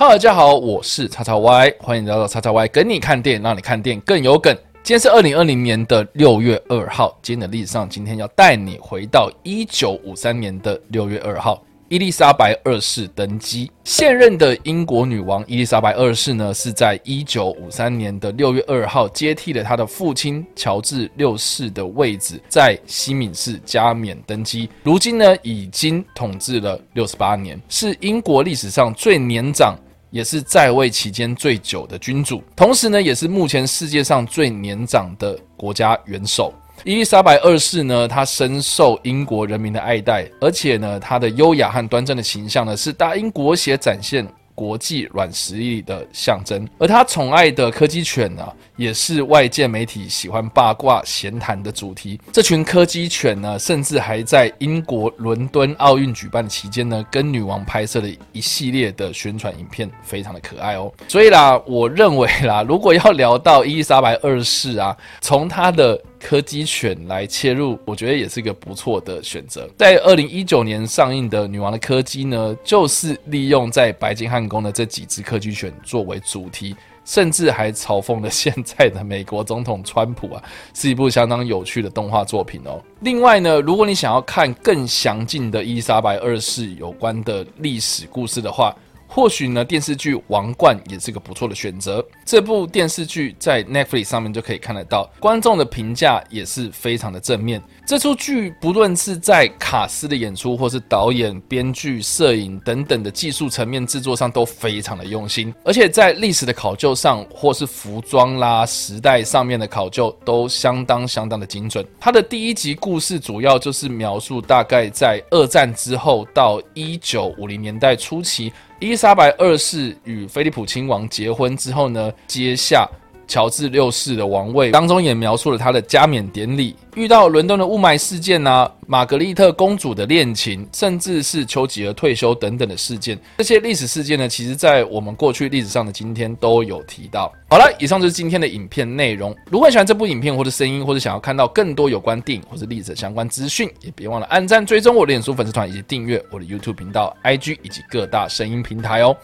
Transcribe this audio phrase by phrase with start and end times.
[0.00, 4.56] 哈大家好，我是叉叉 Y，欢迎来到叉叉 Y 跟你看电影，让你看电影更有梗。
[4.82, 11.62] 今天是二零二零年的六月二号，今天的历史上，今天要带你回到一九五三年的六月二号。
[11.90, 24.70] 伊丽莎白二世登基，现任的英国女王伊丽莎白二世呢，是在一九五三年的六月二号接替了她的父亲乔治六世的位置，在西敏寺加冕登基。
[24.82, 29.76] 如今呢，已经统治了六十八年，是英国历史上最年长，
[30.10, 36.52] 也是在位期间最久的君主，同时呢，也是目前世界上最年长的国家元首。
[36.84, 44.26] 伊丽莎白二世呢，她深受英国人民的爱戴，而且呢，她的优雅和端正的形象呢，是大英国协展现
[44.60, 46.68] 国际软实力的象征。
[46.78, 48.46] 而他宠爱的柯基犬呢，
[48.76, 52.20] 也是外界媒体喜欢八卦闲谈的主题。
[52.30, 60.92] 这群柯基犬呢，甚至还在英国伦敦奥运举办期间呢，跟女王拍摄了一系列的宣传影片，非常的可爱哦。
[61.08, 69.66] 所以啦，我认为啦，如果要聊到伊丽莎白二世啊，从她的柯基犬来切入，我觉得也是一个不错的选择。
[69.78, 80.42] 在二零一九年上映的《女王的柯基》呢，就是利用在白金汉供的这几只柯基犬作为主题，甚至还嘲讽了现在的美国总统川普啊，
[80.74, 82.82] 是一部相当有趣的动画作品哦。
[83.00, 88.74] 另外呢，如果你想要看更详尽的伊丽莎白二世有关的历史故事的话，
[89.12, 92.04] 或许呢，电视剧《王冠》也是个不错的选择。
[92.24, 97.60] 这部电视剧在 Netflix 上面就可以看得到，观众的评价也是非常的正面。
[97.84, 111.84] 这出剧不论是在卡斯的演出，或是导演、编剧、摄影等等的技术层面制作上都非常的用心，而且在历史的考究上，或是服装啦、时代上面的考究都相当相当的精准。
[111.98, 118.52] 它的第一集故事主要就是描述大概在二战之后到一九五零年代初期。
[118.80, 122.88] 伊丽莎白二世与菲利普亲王结婚之后呢，接下
[123.30, 126.74] 乔治六世的王位，当中也描述了他的加冕典礼。
[126.96, 137.32] 遇到伦敦的雾霾事件呐，玛格丽特公主的恋情，甚至是丘吉尔退休等等的事件，这些历史事件呢，其实在我们过去历史上的今天都有提到。
[137.48, 139.34] 好了，以上就是今天的影片内容。
[139.48, 149.16] 如果你喜欢这部影片或者声音，或者想要看到更多有关电影或者历史相关资讯，也别忘了按赞、追踪我的脸书粉丝团以及订阅我的 YouTube 频道、IG 以及各大声音平台哦。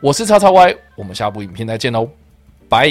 [0.00, 2.08] 我是叉叉 Y，我们下部影片再见喽，
[2.68, 2.88] 拜。